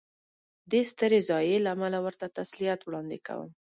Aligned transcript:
دې 0.71 0.81
سترې 0.91 1.19
ضایعې 1.29 1.57
له 1.65 1.69
امله 1.75 1.97
ورته 2.05 2.25
تسلیت 2.37 2.79
وړاندې 2.83 3.17
کوم. 3.27 3.49